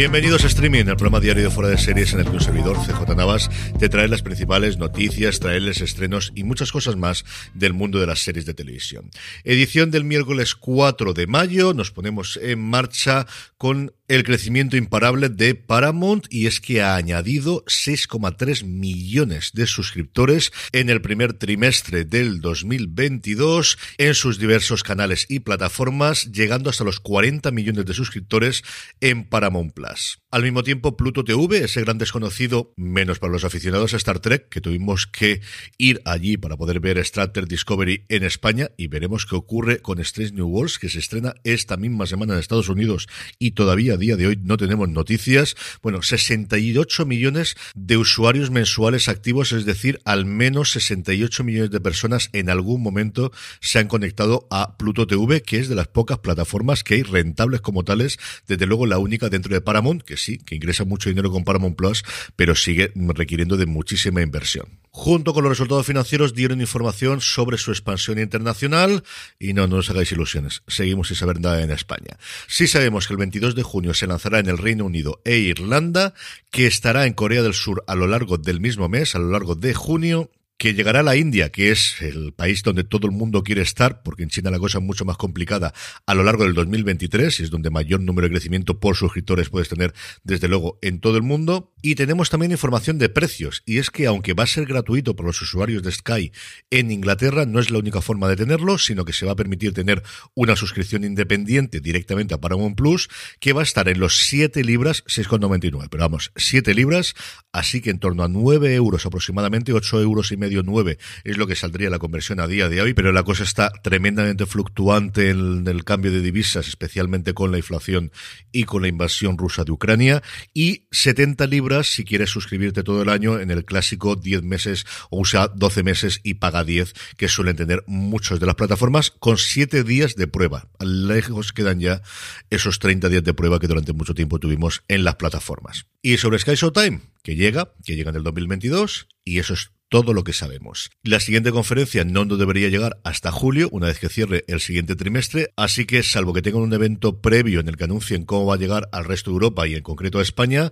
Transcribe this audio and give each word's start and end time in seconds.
Bienvenidos 0.00 0.44
a 0.44 0.46
Streaming, 0.46 0.86
el 0.86 0.96
programa 0.96 1.20
diario 1.20 1.42
de 1.42 1.50
fuera 1.50 1.68
de 1.68 1.76
series 1.76 2.14
en 2.14 2.20
el 2.20 2.24
que 2.24 2.30
un 2.30 2.40
servidor, 2.40 2.78
CJ 2.78 3.14
Navas, 3.14 3.50
te 3.78 3.90
trae 3.90 4.08
las 4.08 4.22
principales 4.22 4.78
noticias, 4.78 5.40
traerles 5.40 5.82
estrenos 5.82 6.32
y 6.34 6.42
muchas 6.42 6.72
cosas 6.72 6.96
más 6.96 7.26
del 7.52 7.74
mundo 7.74 8.00
de 8.00 8.06
las 8.06 8.20
series 8.20 8.46
de 8.46 8.54
televisión. 8.54 9.10
Edición 9.44 9.90
del 9.90 10.04
miércoles 10.04 10.54
4 10.54 11.12
de 11.12 11.26
mayo, 11.26 11.74
nos 11.74 11.90
ponemos 11.90 12.40
en 12.42 12.60
marcha 12.60 13.26
con 13.58 13.92
el 14.10 14.24
crecimiento 14.24 14.76
imparable 14.76 15.28
de 15.28 15.54
Paramount 15.54 16.26
y 16.30 16.46
es 16.46 16.60
que 16.60 16.82
ha 16.82 16.96
añadido 16.96 17.62
6,3 17.66 18.64
millones 18.64 19.52
de 19.52 19.68
suscriptores 19.68 20.50
en 20.72 20.90
el 20.90 21.00
primer 21.00 21.34
trimestre 21.34 22.04
del 22.04 22.40
2022 22.40 23.78
en 23.98 24.14
sus 24.14 24.40
diversos 24.40 24.82
canales 24.82 25.26
y 25.28 25.40
plataformas, 25.40 26.32
llegando 26.32 26.70
hasta 26.70 26.82
los 26.82 26.98
40 26.98 27.52
millones 27.52 27.86
de 27.86 27.94
suscriptores 27.94 28.64
en 29.00 29.24
Paramount 29.28 29.74
Plus. 29.74 29.89
us. 29.90 30.16
Al 30.32 30.44
mismo 30.44 30.62
tiempo, 30.62 30.96
Pluto 30.96 31.24
TV, 31.24 31.64
ese 31.64 31.80
gran 31.80 31.98
desconocido, 31.98 32.72
menos 32.76 33.18
para 33.18 33.32
los 33.32 33.42
aficionados 33.42 33.94
a 33.94 33.96
Star 33.96 34.20
Trek, 34.20 34.48
que 34.48 34.60
tuvimos 34.60 35.08
que 35.08 35.40
ir 35.76 36.00
allí 36.04 36.36
para 36.36 36.56
poder 36.56 36.78
ver 36.78 36.98
Star 36.98 37.32
Trek 37.32 37.48
Discovery 37.48 38.04
en 38.08 38.22
España 38.22 38.70
y 38.76 38.86
veremos 38.86 39.26
qué 39.26 39.34
ocurre 39.34 39.80
con 39.80 39.98
Strange 39.98 40.32
New 40.34 40.46
Worlds, 40.46 40.78
que 40.78 40.88
se 40.88 41.00
estrena 41.00 41.34
esta 41.42 41.76
misma 41.76 42.06
semana 42.06 42.34
en 42.34 42.38
Estados 42.38 42.68
Unidos 42.68 43.08
y 43.40 43.52
todavía 43.52 43.96
día 43.96 44.14
de 44.14 44.28
hoy 44.28 44.38
no 44.40 44.56
tenemos 44.56 44.88
noticias. 44.88 45.56
Bueno, 45.82 46.00
68 46.00 47.06
millones 47.06 47.56
de 47.74 47.96
usuarios 47.96 48.52
mensuales 48.52 49.08
activos, 49.08 49.50
es 49.50 49.64
decir, 49.64 49.98
al 50.04 50.26
menos 50.26 50.70
68 50.70 51.42
millones 51.42 51.72
de 51.72 51.80
personas 51.80 52.30
en 52.32 52.50
algún 52.50 52.84
momento 52.84 53.32
se 53.60 53.80
han 53.80 53.88
conectado 53.88 54.46
a 54.52 54.76
Pluto 54.76 55.08
TV, 55.08 55.42
que 55.42 55.58
es 55.58 55.68
de 55.68 55.74
las 55.74 55.88
pocas 55.88 56.20
plataformas 56.20 56.84
que 56.84 56.94
hay 56.94 57.02
rentables 57.02 57.60
como 57.62 57.82
tales, 57.82 58.20
desde 58.46 58.66
luego 58.66 58.86
la 58.86 58.98
única 58.98 59.28
dentro 59.28 59.52
de 59.52 59.60
Paramount, 59.60 60.02
que 60.02 60.19
sí, 60.22 60.38
que 60.38 60.54
ingresa 60.54 60.84
mucho 60.84 61.08
dinero 61.08 61.30
con 61.30 61.44
Paramount 61.44 61.76
Plus, 61.76 62.04
pero 62.36 62.54
sigue 62.54 62.92
requiriendo 62.94 63.56
de 63.56 63.66
muchísima 63.66 64.22
inversión. 64.22 64.80
Junto 64.92 65.32
con 65.32 65.44
los 65.44 65.50
resultados 65.50 65.86
financieros 65.86 66.34
dieron 66.34 66.60
información 66.60 67.20
sobre 67.20 67.58
su 67.58 67.70
expansión 67.70 68.18
internacional 68.18 69.04
y 69.38 69.52
no, 69.52 69.66
no 69.66 69.76
os 69.76 69.90
hagáis 69.90 70.10
ilusiones, 70.10 70.62
seguimos 70.66 71.08
sin 71.08 71.16
saber 71.16 71.40
nada 71.40 71.62
en 71.62 71.70
España. 71.70 72.18
Sí 72.48 72.66
sabemos 72.66 73.06
que 73.06 73.14
el 73.14 73.18
22 73.18 73.54
de 73.54 73.62
junio 73.62 73.94
se 73.94 74.08
lanzará 74.08 74.40
en 74.40 74.48
el 74.48 74.58
Reino 74.58 74.84
Unido 74.84 75.20
e 75.24 75.38
Irlanda, 75.38 76.12
que 76.50 76.66
estará 76.66 77.06
en 77.06 77.14
Corea 77.14 77.42
del 77.42 77.54
Sur 77.54 77.84
a 77.86 77.94
lo 77.94 78.08
largo 78.08 78.36
del 78.36 78.60
mismo 78.60 78.88
mes, 78.88 79.14
a 79.14 79.20
lo 79.20 79.30
largo 79.30 79.54
de 79.54 79.74
junio, 79.74 80.30
que 80.60 80.74
llegará 80.74 81.00
a 81.00 81.02
la 81.02 81.16
India, 81.16 81.48
que 81.48 81.70
es 81.70 82.02
el 82.02 82.34
país 82.34 82.62
donde 82.62 82.84
todo 82.84 83.06
el 83.06 83.14
mundo 83.14 83.42
quiere 83.42 83.62
estar, 83.62 84.02
porque 84.02 84.24
en 84.24 84.28
China 84.28 84.50
la 84.50 84.58
cosa 84.58 84.76
es 84.76 84.84
mucho 84.84 85.06
más 85.06 85.16
complicada, 85.16 85.72
a 86.04 86.14
lo 86.14 86.22
largo 86.22 86.44
del 86.44 86.52
2023, 86.52 87.40
y 87.40 87.44
es 87.44 87.50
donde 87.50 87.70
mayor 87.70 88.02
número 88.02 88.28
de 88.28 88.32
crecimiento 88.32 88.78
por 88.78 88.94
suscriptores 88.94 89.48
puedes 89.48 89.70
tener, 89.70 89.94
desde 90.22 90.48
luego, 90.48 90.78
en 90.82 91.00
todo 91.00 91.16
el 91.16 91.22
mundo. 91.22 91.72
Y 91.80 91.94
tenemos 91.94 92.28
también 92.28 92.52
información 92.52 92.98
de 92.98 93.08
precios, 93.08 93.62
y 93.64 93.78
es 93.78 93.88
que 93.88 94.06
aunque 94.06 94.34
va 94.34 94.44
a 94.44 94.46
ser 94.46 94.66
gratuito 94.66 95.16
para 95.16 95.28
los 95.28 95.40
usuarios 95.40 95.82
de 95.82 95.92
Sky 95.92 96.30
en 96.70 96.90
Inglaterra, 96.90 97.46
no 97.46 97.58
es 97.58 97.70
la 97.70 97.78
única 97.78 98.02
forma 98.02 98.28
de 98.28 98.36
tenerlo, 98.36 98.76
sino 98.76 99.06
que 99.06 99.14
se 99.14 99.24
va 99.24 99.32
a 99.32 99.36
permitir 99.36 99.72
tener 99.72 100.02
una 100.34 100.56
suscripción 100.56 101.04
independiente 101.04 101.80
directamente 101.80 102.34
a 102.34 102.38
Paramount 102.38 102.76
Plus, 102.76 103.08
que 103.40 103.54
va 103.54 103.62
a 103.62 103.64
estar 103.64 103.88
en 103.88 103.98
los 103.98 104.18
7 104.26 104.62
libras, 104.62 105.04
6,99, 105.06 105.88
pero 105.90 106.02
vamos, 106.02 106.32
7 106.36 106.74
libras, 106.74 107.14
así 107.50 107.80
que 107.80 107.88
en 107.88 107.98
torno 107.98 108.24
a 108.24 108.28
9 108.28 108.74
euros 108.74 109.06
aproximadamente, 109.06 109.72
8 109.72 110.02
euros 110.02 110.32
y 110.32 110.36
medio 110.36 110.49
9 110.50 110.98
es 111.24 111.38
lo 111.38 111.46
que 111.46 111.56
saldría 111.56 111.90
la 111.90 111.98
conversión 111.98 112.40
a 112.40 112.46
día 112.46 112.68
de 112.68 112.80
hoy, 112.80 112.94
pero 112.94 113.12
la 113.12 113.22
cosa 113.22 113.44
está 113.44 113.70
tremendamente 113.82 114.46
fluctuante 114.46 115.30
en 115.30 115.66
el 115.66 115.84
cambio 115.84 116.10
de 116.10 116.20
divisas, 116.20 116.68
especialmente 116.68 117.34
con 117.34 117.52
la 117.52 117.58
inflación 117.58 118.12
y 118.52 118.64
con 118.64 118.82
la 118.82 118.88
invasión 118.88 119.38
rusa 119.38 119.64
de 119.64 119.72
Ucrania, 119.72 120.22
y 120.52 120.86
70 120.90 121.46
libras 121.46 121.88
si 121.88 122.04
quieres 122.04 122.30
suscribirte 122.30 122.82
todo 122.82 123.02
el 123.02 123.08
año 123.08 123.40
en 123.40 123.50
el 123.50 123.64
clásico 123.64 124.16
10 124.16 124.42
meses 124.42 124.86
o 125.10 125.20
usa 125.20 125.48
12 125.48 125.82
meses 125.82 126.20
y 126.22 126.34
paga 126.34 126.64
10, 126.64 126.94
que 127.16 127.28
suelen 127.28 127.56
tener 127.56 127.84
muchos 127.86 128.40
de 128.40 128.46
las 128.46 128.54
plataformas, 128.54 129.10
con 129.10 129.38
7 129.38 129.84
días 129.84 130.14
de 130.16 130.26
prueba. 130.26 130.68
Lejos 130.80 131.52
quedan 131.52 131.80
ya 131.80 132.02
esos 132.50 132.78
30 132.78 133.08
días 133.08 133.24
de 133.24 133.34
prueba 133.34 133.60
que 133.60 133.68
durante 133.68 133.92
mucho 133.92 134.14
tiempo 134.14 134.38
tuvimos 134.38 134.82
en 134.88 135.04
las 135.04 135.16
plataformas. 135.16 135.86
Y 136.02 136.16
sobre 136.16 136.38
Sky 136.38 136.54
Showtime, 136.54 137.00
que 137.22 137.36
llega, 137.36 137.74
que 137.84 137.96
llega 137.96 138.10
en 138.10 138.16
el 138.16 138.22
2022, 138.22 139.08
y 139.24 139.38
eso 139.38 139.54
es 139.54 139.70
todo 139.90 140.14
lo 140.14 140.24
que 140.24 140.32
sabemos. 140.32 140.90
La 141.02 141.20
siguiente 141.20 141.52
conferencia 141.52 142.04
no 142.04 142.24
debería 142.24 142.68
llegar 142.68 143.00
hasta 143.04 143.32
julio, 143.32 143.68
una 143.72 143.88
vez 143.88 143.98
que 143.98 144.08
cierre 144.08 144.44
el 144.46 144.60
siguiente 144.60 144.96
trimestre, 144.96 145.52
así 145.56 145.84
que 145.84 146.02
salvo 146.02 146.32
que 146.32 146.42
tengan 146.42 146.62
un 146.62 146.72
evento 146.72 147.20
previo 147.20 147.60
en 147.60 147.68
el 147.68 147.76
que 147.76 147.84
anuncien 147.84 148.24
cómo 148.24 148.46
va 148.46 148.54
a 148.54 148.58
llegar 148.58 148.88
al 148.92 149.04
resto 149.04 149.30
de 149.30 149.34
Europa 149.34 149.66
y 149.66 149.74
en 149.74 149.82
concreto 149.82 150.20
a 150.20 150.22
España, 150.22 150.70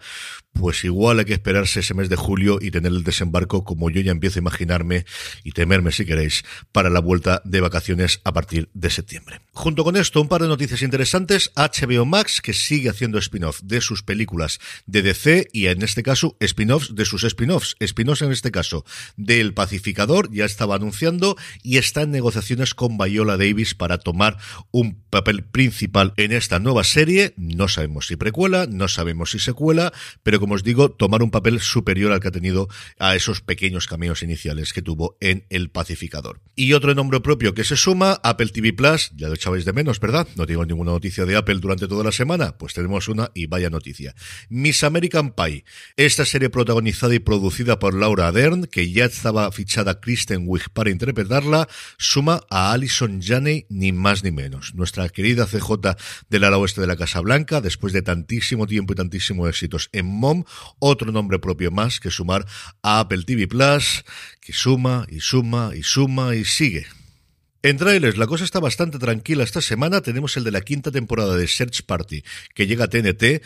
pues 0.53 0.85
igual 0.85 1.19
hay 1.19 1.25
que 1.25 1.33
esperarse 1.33 1.81
ese 1.81 1.95
mes 1.95 2.09
de 2.09 2.17
julio 2.17 2.59
y 2.61 2.71
tener 2.71 2.93
el 2.93 3.03
desembarco 3.03 3.65
como 3.65 3.91
yo 3.91 4.01
ya 4.01 4.13
empiezo 4.13 4.39
a 4.39 4.43
imaginarme 4.43 5.05
y 5.43 5.51
temerme 5.51 5.91
si 5.91 6.07
queréis 6.07 6.45
para 6.71 6.89
la 6.89 7.01
vuelta 7.01 7.43
de 7.45 7.61
vacaciones 7.61 8.21
a 8.25 8.33
partir 8.33 8.71
de 8.73 8.91
septiembre. 8.91 9.41
Junto 9.59 9.83
con 9.83 9.97
esto, 9.97 10.21
un 10.21 10.29
par 10.29 10.41
de 10.41 10.47
noticias 10.47 10.83
interesantes. 10.83 11.51
HBO 11.57 12.07
Max, 12.07 12.41
que 12.41 12.53
sigue 12.53 12.91
haciendo 12.91 13.19
spin-off 13.19 13.61
de 13.65 13.81
sus 13.81 14.05
películas 14.05 14.61
de 14.87 15.03
DC 15.03 15.49
y 15.53 15.67
en 15.67 15.83
este 15.83 16.05
caso 16.05 16.37
spin-offs 16.39 16.95
de 16.95 17.05
sus 17.05 17.25
spin-offs. 17.25 17.75
Spin-offs 17.81 18.23
en 18.23 18.31
este 18.31 18.53
caso 18.53 18.85
del 19.17 19.55
Pacificador, 19.55 20.33
ya 20.33 20.45
estaba 20.45 20.77
anunciando 20.77 21.37
y 21.65 21.79
está 21.79 22.03
en 22.03 22.13
negociaciones 22.13 22.73
con 22.73 22.99
Viola 22.99 23.37
Davis 23.37 23.75
para 23.75 23.99
tomar 23.99 24.37
un 24.71 25.03
papel 25.11 25.43
principal 25.43 26.15
en 26.17 26.31
esta 26.31 26.61
nueva 26.61 26.85
serie. 26.85 27.35
No 27.37 27.67
sabemos 27.67 28.07
si 28.07 28.15
precuela, 28.15 28.67
no 28.71 28.87
sabemos 28.87 29.33
si 29.33 29.41
secuela, 29.41 29.93
pero 30.23 30.39
como 30.39 30.55
os 30.55 30.63
digo, 30.63 30.93
tomar 30.93 31.21
un 31.21 31.33
papel 31.33 31.59
superior 31.59 32.13
al 32.13 32.21
que 32.21 32.29
ha 32.29 32.31
tenido 32.31 32.69
a 33.01 33.17
esos 33.17 33.41
pequeños 33.41 33.89
cameos 33.89 34.23
iniciales 34.23 34.73
que 34.73 34.83
tuvo 34.83 35.17
en 35.21 35.47
El 35.51 35.71
Pacificador. 35.71 36.41
Y 36.55 36.75
otro 36.75 36.95
nombre 36.95 37.19
propio 37.19 37.55
que 37.55 37.65
se 37.65 37.77
suma, 37.77 38.21
Apple 38.23 38.51
TV 38.51 38.73
Plus, 38.73 39.11
ya 39.17 39.27
lo 39.27 39.35
echabais 39.49 39.65
de 39.65 39.73
menos, 39.73 39.99
¿verdad? 39.99 40.29
No 40.37 40.47
tengo 40.47 40.67
ninguna 40.67 40.93
noticia 40.93 41.25
de 41.25 41.37
Apple 41.37 41.59
durante 41.61 41.89
toda 41.89 42.05
la 42.05 42.13
semana, 42.13 42.59
pues 42.59 42.75
tenemos 42.75 43.09
una 43.09 43.31
y 43.35 43.47
vaya 43.47 43.71
noticia. 43.71 44.15
Miss 44.51 44.85
American 44.85 45.33
Pie, 45.33 45.65
esta 45.97 46.27
serie 46.27 46.51
protagonizada 46.51 47.15
y 47.15 47.19
producida 47.19 47.79
por 47.79 47.95
Laura 47.95 48.31
Dern, 48.31 48.67
que 48.67 48.91
ya 48.91 49.07
estaba 49.07 49.51
fichada 49.53 50.01
Kristen 50.01 50.45
Wiig 50.47 50.71
para 50.71 50.91
interpretarla, 50.91 51.67
suma 51.97 52.43
a 52.51 52.73
Alison 52.73 53.23
Janney 53.23 53.67
ni 53.71 53.93
más 53.93 54.23
ni 54.23 54.33
menos. 54.33 54.75
Nuestra 54.75 55.09
querida 55.09 55.47
CJ 55.47 55.97
del 56.29 56.45
ala 56.45 56.59
oeste 56.59 56.83
de 56.83 56.87
la 56.87 56.97
Casa 56.97 57.21
Blanca, 57.21 57.63
después 57.63 57.93
de 57.93 58.03
tantísimo 58.03 58.67
tiempo 58.67 58.93
y 58.93 58.97
tantísimos 58.97 59.49
éxitos 59.49 59.89
en 59.93 60.07
Mom, 60.07 60.45
otro 60.79 61.11
nombre 61.11 61.39
propio 61.39 61.71
más 61.71 62.01
que 62.01 62.11
sumar 62.11 62.45
a 62.83 63.01
Apple 63.01 63.23
TV 63.25 63.49
Plus, 63.49 64.05
que 64.41 64.53
suma 64.53 65.07
y 65.09 65.21
suma 65.21 65.73
y 65.75 65.83
suma 65.83 66.35
y 66.35 66.45
sigue. 66.45 66.98
En 67.69 67.77
trailers, 67.77 68.17
la 68.17 68.27
cosa 68.27 68.45
está 68.45 68.61
bastante 68.61 68.99
tranquila 68.99 69.45
esta 69.45 69.61
semana. 69.61 70.01
Tenemos 70.01 70.39
el 70.39 70.45
de 70.45 70.53
la 70.53 70.63
quinta 70.63 70.91
temporada 70.91 71.37
de 71.37 71.47
Search 71.47 71.83
Party, 71.83 72.25
que 72.55 72.67
llega 72.67 72.85
a 72.85 72.89
TNT 72.89 73.43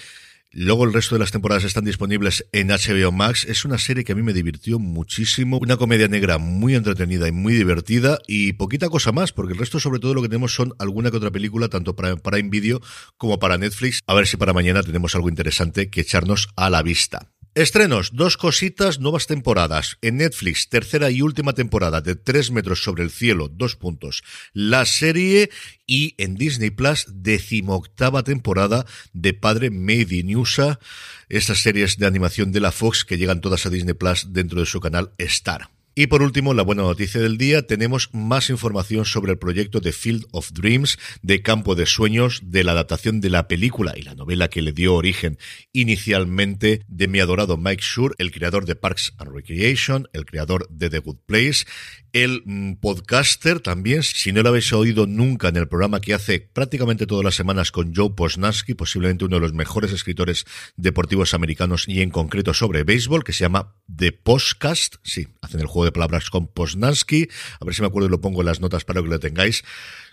Luego 0.54 0.84
el 0.84 0.92
resto 0.92 1.14
de 1.14 1.18
las 1.18 1.32
temporadas 1.32 1.64
están 1.64 1.84
disponibles 1.84 2.46
en 2.52 2.68
HBO 2.68 3.10
Max. 3.10 3.46
Es 3.46 3.64
una 3.64 3.78
serie 3.78 4.04
que 4.04 4.12
a 4.12 4.14
mí 4.14 4.22
me 4.22 4.34
divirtió 4.34 4.78
muchísimo. 4.78 5.58
Una 5.58 5.78
comedia 5.78 6.08
negra 6.08 6.36
muy 6.36 6.74
entretenida 6.74 7.26
y 7.26 7.32
muy 7.32 7.54
divertida 7.54 8.18
y 8.28 8.52
poquita 8.52 8.90
cosa 8.90 9.12
más, 9.12 9.32
porque 9.32 9.54
el 9.54 9.58
resto 9.58 9.80
sobre 9.80 9.98
todo 9.98 10.12
lo 10.12 10.20
que 10.20 10.28
tenemos 10.28 10.54
son 10.54 10.74
alguna 10.78 11.10
que 11.10 11.16
otra 11.16 11.30
película, 11.30 11.68
tanto 11.68 11.96
para 11.96 12.14
Prime 12.16 12.50
Video 12.50 12.82
como 13.16 13.38
para 13.38 13.56
Netflix. 13.56 14.02
A 14.06 14.14
ver 14.14 14.26
si 14.26 14.36
para 14.36 14.52
mañana 14.52 14.82
tenemos 14.82 15.14
algo 15.14 15.30
interesante 15.30 15.88
que 15.88 16.02
echarnos 16.02 16.48
a 16.54 16.68
la 16.68 16.82
vista. 16.82 17.32
Estrenos, 17.54 18.12
dos 18.14 18.38
cositas, 18.38 18.98
nuevas 18.98 19.26
temporadas. 19.26 19.98
En 20.00 20.16
Netflix, 20.16 20.70
tercera 20.70 21.10
y 21.10 21.20
última 21.20 21.52
temporada 21.52 22.00
de 22.00 22.16
Tres 22.16 22.50
metros 22.50 22.82
sobre 22.82 23.02
el 23.02 23.10
cielo, 23.10 23.48
dos 23.48 23.76
puntos. 23.76 24.24
La 24.54 24.86
serie 24.86 25.50
y 25.86 26.14
en 26.16 26.36
Disney 26.36 26.70
Plus, 26.70 27.04
decimoctava 27.12 28.22
temporada 28.22 28.86
de 29.12 29.34
Padre 29.34 29.68
Made 29.68 30.16
in 30.16 30.34
USA, 30.34 30.80
estas 31.28 31.58
series 31.58 31.98
de 31.98 32.06
animación 32.06 32.52
de 32.52 32.60
la 32.60 32.72
Fox 32.72 33.04
que 33.04 33.18
llegan 33.18 33.42
todas 33.42 33.66
a 33.66 33.68
Disney 33.68 33.92
Plus 33.92 34.32
dentro 34.32 34.58
de 34.58 34.64
su 34.64 34.80
canal 34.80 35.12
Star. 35.18 35.71
Y 35.94 36.06
por 36.06 36.22
último, 36.22 36.54
la 36.54 36.62
buena 36.62 36.84
noticia 36.84 37.20
del 37.20 37.36
día, 37.36 37.66
tenemos 37.66 38.08
más 38.14 38.48
información 38.48 39.04
sobre 39.04 39.32
el 39.32 39.38
proyecto 39.38 39.78
de 39.78 39.92
Field 39.92 40.24
of 40.32 40.50
Dreams, 40.52 40.98
de 41.20 41.42
Campo 41.42 41.74
de 41.74 41.84
Sueños, 41.84 42.40
de 42.44 42.64
la 42.64 42.72
adaptación 42.72 43.20
de 43.20 43.28
la 43.28 43.46
película 43.46 43.92
y 43.94 44.00
la 44.00 44.14
novela 44.14 44.48
que 44.48 44.62
le 44.62 44.72
dio 44.72 44.94
origen 44.94 45.36
inicialmente 45.74 46.80
de 46.88 47.08
mi 47.08 47.20
adorado 47.20 47.58
Mike 47.58 47.82
Schur, 47.82 48.14
el 48.16 48.30
creador 48.30 48.64
de 48.64 48.74
Parks 48.74 49.12
and 49.18 49.34
Recreation, 49.34 50.08
el 50.14 50.24
creador 50.24 50.66
de 50.70 50.88
The 50.88 51.00
Good 51.00 51.18
Place, 51.26 51.66
el 52.12 52.42
mm, 52.44 52.74
podcaster 52.74 53.60
también, 53.60 54.02
si 54.02 54.32
no 54.32 54.42
lo 54.42 54.50
habéis 54.50 54.72
oído 54.72 55.06
nunca 55.06 55.48
en 55.48 55.56
el 55.56 55.68
programa 55.68 56.00
que 56.00 56.14
hace 56.14 56.40
prácticamente 56.40 57.06
todas 57.06 57.24
las 57.24 57.34
semanas 57.34 57.72
con 57.72 57.94
Joe 57.94 58.10
Posnansky, 58.10 58.74
posiblemente 58.74 59.24
uno 59.24 59.36
de 59.36 59.40
los 59.40 59.54
mejores 59.54 59.92
escritores 59.92 60.44
deportivos 60.76 61.34
americanos 61.34 61.88
y 61.88 62.02
en 62.02 62.10
concreto 62.10 62.54
sobre 62.54 62.84
béisbol, 62.84 63.24
que 63.24 63.32
se 63.32 63.44
llama 63.44 63.74
The 63.94 64.12
Postcast, 64.12 64.96
sí, 65.02 65.28
hacen 65.40 65.60
el 65.60 65.66
juego 65.66 65.86
de 65.86 65.92
palabras 65.92 66.30
con 66.30 66.48
Posnansky. 66.48 67.28
A 67.60 67.64
ver 67.64 67.74
si 67.74 67.80
me 67.82 67.88
acuerdo 67.88 68.08
y 68.08 68.10
lo 68.10 68.20
pongo 68.20 68.40
en 68.40 68.46
las 68.46 68.60
notas 68.60 68.84
para 68.84 69.02
que 69.02 69.08
lo 69.08 69.18
tengáis. 69.18 69.64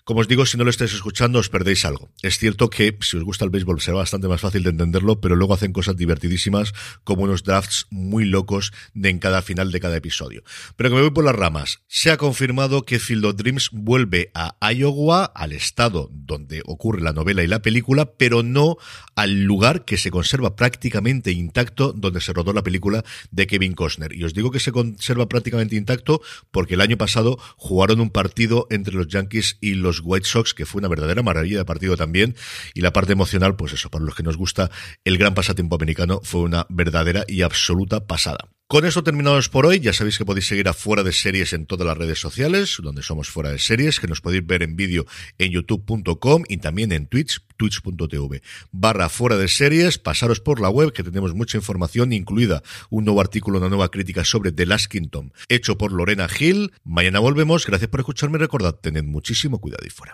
Como 0.10 0.22
os 0.22 0.28
digo, 0.28 0.48
si 0.48 0.58
no 0.58 0.64
lo 0.64 0.72
estáis 0.72 0.92
escuchando, 0.96 1.38
os 1.38 1.50
perdéis 1.50 1.86
algo. 1.86 2.10
Es 2.24 2.40
cierto 2.40 2.72
que 2.72 2.98
si 3.02 3.16
os 3.18 3.24
gusta 3.24 3.46
el 3.46 3.52
béisbol 3.52 3.80
será 3.80 3.98
bastante 3.98 4.28
más 4.28 4.42
fácil 4.42 4.64
de 4.64 4.72
entenderlo, 4.72 5.22
pero 5.22 5.36
luego 5.36 5.54
hacen 5.54 5.72
cosas 5.72 5.98
divertidísimas, 5.98 6.74
como 7.04 7.26
unos 7.26 7.44
drafts 7.44 7.86
muy 7.92 8.26
locos 8.26 8.74
en 8.96 9.20
cada 9.20 9.44
final 9.44 9.72
de 9.72 9.80
cada 9.80 9.98
episodio. 9.98 10.42
Pero 10.76 10.90
que 10.90 10.96
me 10.96 11.02
voy 11.04 11.12
por 11.12 11.26
las 11.26 11.36
ramas. 11.36 11.82
Se 11.86 12.10
ha 12.10 12.18
confirmado 12.18 12.86
que 12.86 12.98
Field 12.98 13.24
of 13.24 13.36
Dreams 13.36 13.70
vuelve 13.72 14.32
a 14.34 14.58
Iowa, 14.74 15.26
al 15.26 15.52
estado 15.52 16.10
donde 16.12 16.64
ocurre 16.66 17.02
la 17.02 17.14
novela 17.14 17.44
y 17.44 17.48
la 17.48 17.62
película, 17.62 18.14
pero 18.14 18.42
no 18.42 18.78
al 19.14 19.44
lugar 19.44 19.86
que 19.86 19.98
se 19.98 20.10
conserva 20.10 20.56
prácticamente 20.56 21.34
intacto 21.34 21.94
donde 21.94 22.22
se 22.22 22.34
rodó 22.34 22.52
la 22.52 22.64
película 22.64 23.06
de 23.30 23.46
Kevin 23.46 23.74
Costner. 23.74 24.16
Y 24.16 24.24
os 24.24 24.34
digo 24.34 24.50
que 24.50 24.60
se 24.60 24.72
conserva 24.72 25.30
prácticamente 25.30 25.76
intacto 25.76 26.20
porque 26.50 26.74
el 26.74 26.82
año 26.82 26.98
pasado 26.98 27.38
jugaron 27.58 28.02
un 28.02 28.10
partido 28.10 28.66
entre 28.72 28.96
los 28.96 29.08
Yankees 29.08 29.60
y 29.62 29.76
los 29.76 29.99
White 30.04 30.28
Sox, 30.28 30.54
que 30.54 30.66
fue 30.66 30.80
una 30.80 30.88
verdadera 30.88 31.24
maravilla 31.24 31.60
de 31.60 31.66
partido 31.66 31.98
también. 31.98 32.36
Y 32.74 32.82
la 32.82 32.94
parte 32.94 33.14
emocional, 33.14 33.56
pues 33.56 33.74
eso, 33.74 33.90
para 33.90 34.06
los 34.06 34.16
que 34.16 34.24
nos 34.24 34.38
gusta 34.38 34.70
el 35.04 35.18
gran 35.18 35.34
pasatiempo 35.34 35.76
americano, 35.76 36.22
fue 36.24 36.42
una 36.42 36.66
verdadera 36.70 37.24
y 37.28 37.42
absoluta 37.42 38.06
pasada. 38.08 38.50
Con 38.72 38.86
eso 38.86 39.04
terminamos 39.04 39.50
por 39.50 39.66
hoy. 39.66 39.80
Ya 39.80 39.94
sabéis 39.94 40.20
que 40.20 40.26
podéis 40.26 40.46
seguir 40.46 40.68
a 40.68 40.76
Fuera 40.76 41.02
de 41.02 41.12
Series 41.12 41.54
en 41.54 41.66
todas 41.66 41.88
las 41.88 41.98
redes 41.98 42.20
sociales, 42.20 42.78
donde 42.84 43.02
somos 43.02 43.28
Fuera 43.28 43.50
de 43.50 43.58
Series, 43.58 44.00
que 44.00 44.06
nos 44.06 44.22
podéis 44.22 44.46
ver 44.46 44.62
en 44.62 44.76
vídeo 44.76 45.08
en 45.40 45.52
youtube.com 45.52 46.44
y 46.48 46.58
también 46.58 46.92
en 46.92 47.08
Twitch, 47.08 47.42
twitch.tv. 47.58 48.44
Barra 48.72 49.10
Fuera 49.10 49.38
de 49.38 49.48
Series, 49.48 49.98
pasaros 49.98 50.40
por 50.40 50.62
la 50.62 50.70
web, 50.70 50.94
que 50.94 51.04
tenemos 51.04 51.34
mucha 51.34 51.58
información, 51.58 52.14
incluida 52.14 52.62
un 52.92 53.06
nuevo 53.06 53.22
artículo, 53.22 53.58
una 53.58 53.70
nueva 53.70 53.90
crítica 53.90 54.24
sobre 54.24 54.52
The 54.52 54.68
Last 54.68 54.86
Kingdom, 54.92 55.32
hecho 55.48 55.76
por 55.76 55.92
Lorena 55.92 56.28
Hill. 56.40 56.72
Mañana 56.84 57.18
volvemos. 57.18 57.66
Gracias 57.66 57.90
por 57.90 58.02
escucharme. 58.02 58.38
Recordad, 58.38 58.76
tened 58.76 59.04
muchísimo 59.04 59.60
cuidado 59.60 59.88
y 59.88 59.90
fuera. 59.90 60.14